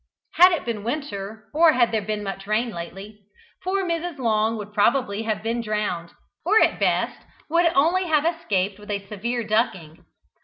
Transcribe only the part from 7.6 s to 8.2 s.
only